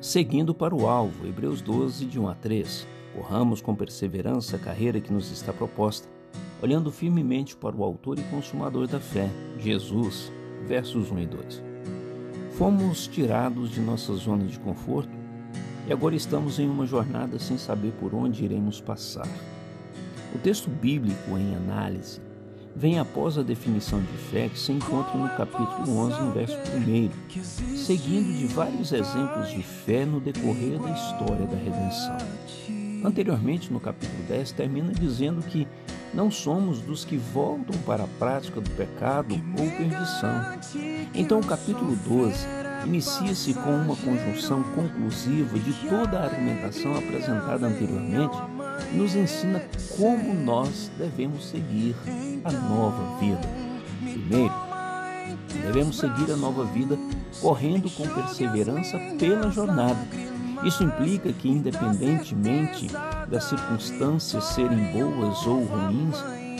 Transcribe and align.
seguindo 0.00 0.54
para 0.54 0.74
o 0.74 0.88
alvo. 0.88 1.26
Hebreus 1.26 1.60
12, 1.60 2.06
de 2.06 2.18
1 2.18 2.28
a 2.28 2.34
3. 2.34 2.86
Corramos 3.14 3.60
com 3.60 3.74
perseverança 3.74 4.56
a 4.56 4.58
carreira 4.58 5.00
que 5.00 5.12
nos 5.12 5.30
está 5.30 5.52
proposta, 5.52 6.08
olhando 6.62 6.90
firmemente 6.90 7.56
para 7.56 7.76
o 7.76 7.84
Autor 7.84 8.18
e 8.18 8.22
Consumador 8.24 8.86
da 8.86 9.00
fé, 9.00 9.28
Jesus. 9.58 10.32
Versos 10.66 11.10
1 11.10 11.18
e 11.20 11.26
2. 11.26 11.62
Fomos 12.52 13.06
tirados 13.06 13.70
de 13.70 13.80
nossa 13.80 14.14
zona 14.14 14.44
de 14.44 14.58
conforto 14.58 15.10
e 15.86 15.92
agora 15.92 16.14
estamos 16.14 16.58
em 16.58 16.68
uma 16.68 16.86
jornada 16.86 17.38
sem 17.38 17.56
saber 17.56 17.92
por 17.92 18.14
onde 18.14 18.44
iremos 18.44 18.80
passar. 18.80 19.28
O 20.34 20.38
texto 20.38 20.68
bíblico 20.68 21.36
em 21.36 21.54
análise 21.56 22.20
vem 22.74 22.98
após 22.98 23.36
a 23.36 23.42
definição 23.42 24.00
de 24.00 24.16
fé 24.30 24.48
que 24.48 24.58
se 24.58 24.72
encontra 24.72 25.16
no 25.16 25.28
capítulo 25.30 25.98
11, 25.98 26.22
no 26.22 26.32
verso 26.32 26.56
1, 26.56 27.76
seguindo 27.76 28.36
de 28.36 28.46
vários 28.46 28.92
exemplos 28.92 29.50
de 29.50 29.62
fé 29.62 30.04
no 30.04 30.20
decorrer 30.20 30.78
da 30.78 30.90
história 30.90 31.46
da 31.46 31.56
redenção. 31.56 32.16
Anteriormente, 33.04 33.72
no 33.72 33.80
capítulo 33.80 34.22
10, 34.28 34.52
termina 34.52 34.92
dizendo 34.92 35.42
que 35.42 35.66
não 36.12 36.30
somos 36.30 36.80
dos 36.80 37.04
que 37.04 37.16
voltam 37.16 37.76
para 37.86 38.04
a 38.04 38.08
prática 38.18 38.60
do 38.60 38.70
pecado 38.70 39.34
ou 39.58 39.70
perdição. 39.70 40.58
Então, 41.14 41.40
o 41.40 41.46
capítulo 41.46 41.96
12 41.96 42.46
inicia-se 42.86 43.54
com 43.54 43.70
uma 43.70 43.96
conjunção 43.96 44.62
conclusiva 44.74 45.58
de 45.58 45.72
toda 45.88 46.18
a 46.18 46.24
argumentação 46.24 46.96
apresentada 46.96 47.66
anteriormente 47.66 48.36
nos 48.92 49.14
ensina 49.14 49.62
como 49.96 50.34
nós 50.34 50.90
devemos 50.98 51.48
seguir 51.48 51.94
a 52.44 52.52
nova 52.52 53.18
vida. 53.18 53.40
Primeiro, 54.00 54.54
devemos 55.62 55.98
seguir 55.98 56.30
a 56.32 56.36
nova 56.36 56.64
vida 56.64 56.98
correndo 57.40 57.90
com 57.90 58.06
perseverança 58.08 58.98
pela 59.18 59.50
jornada. 59.50 59.98
Isso 60.64 60.84
implica 60.84 61.32
que, 61.32 61.48
independentemente 61.48 62.88
das 63.28 63.44
circunstâncias 63.44 64.44
serem 64.44 64.92
boas 64.92 65.46
ou 65.46 65.64
ruins, 65.64 66.16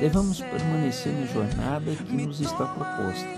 devemos 0.00 0.40
permanecer 0.40 1.12
na 1.12 1.26
jornada 1.26 1.92
que 1.94 2.26
nos 2.26 2.40
está 2.40 2.66
proposta, 2.66 3.28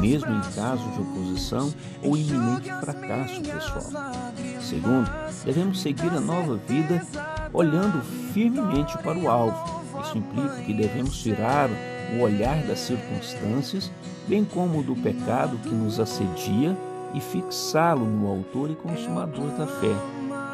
mesmo 0.00 0.32
em 0.32 0.40
caso 0.54 0.82
de 0.90 1.00
oposição 1.00 1.72
ou 2.02 2.16
iminente 2.16 2.70
fracasso 2.80 3.40
pessoal. 3.42 4.12
Segundo, 4.60 5.10
devemos 5.44 5.80
seguir 5.80 6.08
a 6.08 6.20
nova 6.20 6.56
vida 6.66 7.06
olhando 7.52 8.02
firmemente 8.32 8.96
para 8.98 9.18
o 9.18 9.28
alvo, 9.28 9.78
isso 10.02 10.18
implica 10.18 10.62
que 10.62 10.72
devemos 10.72 11.16
tirar 11.22 11.68
o 12.16 12.22
olhar 12.22 12.62
das 12.66 12.80
circunstâncias, 12.80 13.90
bem 14.26 14.44
como 14.44 14.82
do 14.82 14.96
pecado 14.96 15.58
que 15.58 15.74
nos 15.74 16.00
assedia, 16.00 16.76
e 17.14 17.20
fixá-lo 17.20 18.04
no 18.04 18.28
Autor 18.28 18.70
e 18.70 18.74
Consumador 18.74 19.50
da 19.56 19.66
fé, 19.66 19.94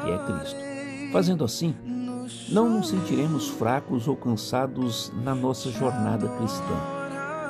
que 0.02 0.10
é 0.10 0.18
Cristo. 0.18 0.60
Fazendo 1.12 1.44
assim, 1.44 1.74
não 2.48 2.70
nos 2.70 2.88
sentiremos 2.88 3.48
fracos 3.48 4.08
ou 4.08 4.16
cansados 4.16 5.12
na 5.22 5.34
nossa 5.34 5.70
jornada 5.70 6.28
cristã, 6.28 6.76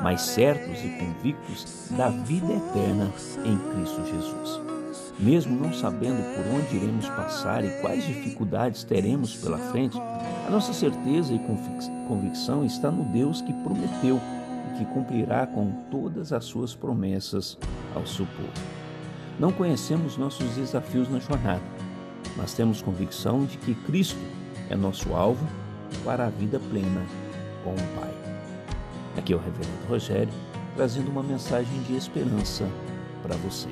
mas 0.02 0.22
certos 0.22 0.82
e 0.84 0.88
convictos 0.98 1.88
da 1.90 2.08
vida 2.08 2.52
eterna 2.52 3.12
em 3.44 3.56
Cristo 3.56 4.04
Jesus. 4.06 4.73
Mesmo 5.18 5.58
não 5.58 5.72
sabendo 5.72 6.22
por 6.34 6.46
onde 6.54 6.76
iremos 6.76 7.08
passar 7.08 7.64
e 7.64 7.80
quais 7.80 8.04
dificuldades 8.04 8.84
teremos 8.84 9.34
pela 9.36 9.58
frente, 9.58 9.96
a 10.46 10.50
nossa 10.50 10.72
certeza 10.72 11.32
e 11.32 11.40
convicção 12.08 12.64
está 12.64 12.90
no 12.90 13.04
Deus 13.04 13.40
que 13.40 13.52
prometeu 13.52 14.20
e 14.70 14.78
que 14.78 14.84
cumprirá 14.86 15.46
com 15.46 15.70
todas 15.90 16.32
as 16.32 16.44
suas 16.44 16.74
promessas 16.74 17.56
ao 17.94 18.06
seu 18.06 18.26
povo. 18.26 18.52
Não 19.38 19.52
conhecemos 19.52 20.16
nossos 20.16 20.48
desafios 20.54 21.08
na 21.08 21.18
jornada, 21.18 21.62
mas 22.36 22.54
temos 22.54 22.82
convicção 22.82 23.44
de 23.44 23.58
que 23.58 23.74
Cristo 23.74 24.20
é 24.68 24.76
nosso 24.76 25.14
alvo 25.14 25.46
para 26.04 26.26
a 26.26 26.30
vida 26.30 26.60
plena 26.70 27.02
com 27.62 27.70
o 27.70 28.00
Pai. 28.00 28.12
Aqui 29.16 29.32
é 29.32 29.36
o 29.36 29.38
Reverendo 29.38 29.86
Rogério, 29.88 30.32
trazendo 30.76 31.10
uma 31.10 31.22
mensagem 31.22 31.82
de 31.82 31.96
esperança 31.96 32.68
para 33.22 33.36
você. 33.36 33.68